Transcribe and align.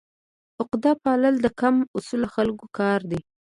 عقده 0.61 0.91
پالل 1.03 1.35
د 1.41 1.47
کم 1.59 1.75
اصلو 1.97 2.27
خلکو 2.35 2.65
کار 2.79 2.99
دی. 3.11 3.19